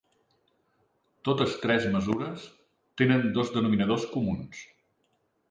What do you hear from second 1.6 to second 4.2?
tres mesures tenen dos denominadors